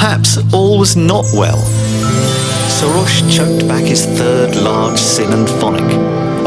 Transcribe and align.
perhaps 0.00 0.38
all 0.54 0.78
was 0.78 0.96
not 0.96 1.26
well. 1.34 1.60
Sorush 2.80 3.20
choked 3.30 3.68
back 3.68 3.84
his 3.84 4.06
third 4.06 4.56
large 4.56 4.98
sin 4.98 5.30
and 5.30 5.46
phonic, 5.60 5.84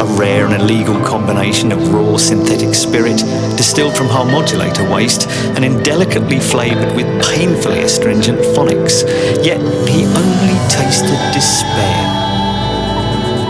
a 0.01 0.05
rare 0.17 0.47
and 0.47 0.59
illegal 0.59 0.99
combination 1.05 1.71
of 1.71 1.93
raw 1.93 2.17
synthetic 2.17 2.73
spirit 2.73 3.17
distilled 3.55 3.95
from 3.95 4.07
modulator 4.07 4.89
waste 4.91 5.29
and 5.53 5.63
indelicately 5.63 6.39
flavoured 6.39 6.95
with 6.95 7.05
painfully 7.29 7.83
astringent 7.83 8.39
phonics. 8.57 9.05
Yet 9.45 9.61
he 9.87 10.03
only 10.03 10.57
tasted 10.67 11.21
despair. 11.31 12.23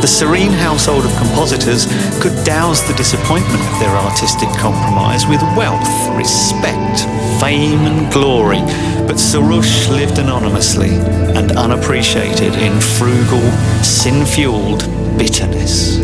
The 0.02 0.08
serene 0.08 0.52
household 0.52 1.06
of 1.06 1.16
compositors 1.16 1.86
could 2.22 2.36
douse 2.44 2.82
the 2.82 2.94
disappointment 2.96 3.64
of 3.72 3.80
their 3.80 3.96
artistic 3.96 4.50
compromise 4.60 5.26
with 5.28 5.42
wealth, 5.56 5.88
respect, 6.18 7.08
fame, 7.44 7.80
and 7.80 8.10
glory, 8.14 8.60
but 9.06 9.18
Sorush 9.18 9.90
lived 9.90 10.18
anonymously 10.18 10.92
and 11.36 11.52
unappreciated 11.58 12.56
in 12.56 12.80
frugal, 12.80 13.42
sin 13.84 14.26
fueled 14.26 14.88
bitterness. 15.18 15.98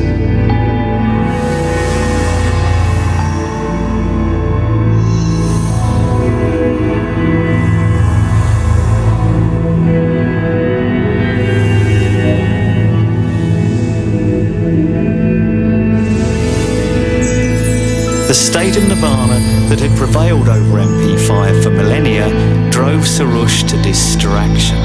The 18.28 18.34
state 18.34 18.76
of 18.76 18.90
nirvana 18.90 19.59
that 19.70 19.80
had 19.80 19.96
prevailed 19.96 20.50
over 20.50 20.78
MP5 20.80 21.62
for 21.62 21.70
millennia 21.70 22.28
drove 22.72 23.02
Sorush 23.02 23.70
to 23.70 23.80
distraction. 23.84 24.78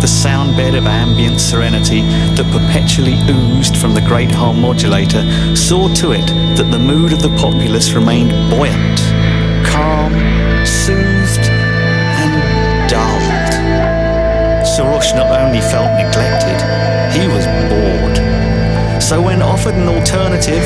The 0.00 0.08
sound 0.08 0.56
bed 0.56 0.74
of 0.74 0.86
ambient 0.86 1.38
serenity 1.38 2.00
that 2.00 2.48
perpetually 2.50 3.20
oozed 3.28 3.76
from 3.76 3.92
the 3.92 4.00
great 4.00 4.30
harm 4.30 4.58
modulator 4.62 5.20
saw 5.54 5.92
to 5.96 6.12
it 6.12 6.26
that 6.56 6.70
the 6.70 6.78
mood 6.78 7.12
of 7.12 7.20
the 7.20 7.28
populace 7.36 7.92
remained 7.92 8.32
buoyant, 8.48 9.00
calm, 9.68 10.16
soothed, 10.64 11.52
and 12.24 12.32
dulled. 12.88 13.52
Sorush 14.64 15.14
not 15.14 15.28
only 15.28 15.60
felt 15.60 15.92
neglected, 16.00 16.56
he 17.12 17.28
was 17.28 17.44
bored. 17.68 18.16
So 19.02 19.20
when 19.20 19.42
offered 19.42 19.74
an 19.74 19.88
alternative 19.88 20.64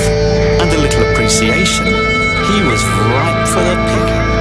and 0.62 0.70
a 0.70 0.78
little 0.78 1.02
appreciation, 1.10 2.13
he 2.46 2.62
was 2.62 2.84
ripe 2.84 3.48
for 3.48 3.62
the 3.64 3.74
picking. 3.88 4.33